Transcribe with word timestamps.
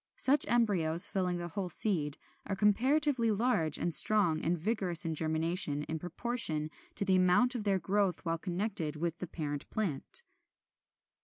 Such 0.17 0.47
embryos, 0.47 1.05
filling 1.05 1.37
the 1.37 1.49
whole 1.49 1.69
seed, 1.69 2.17
are 2.47 2.55
comparatively 2.55 3.29
large 3.29 3.77
and 3.77 3.93
strong, 3.93 4.43
and 4.43 4.57
vigorous 4.57 5.05
in 5.05 5.13
germination 5.13 5.83
in 5.83 5.99
proportion 5.99 6.71
to 6.95 7.05
the 7.05 7.17
amount 7.17 7.53
of 7.53 7.65
their 7.65 7.77
growth 7.77 8.25
while 8.25 8.39
connected 8.39 8.95
with 8.95 9.19
the 9.19 9.27
parent 9.27 9.69
plant. 9.69 10.23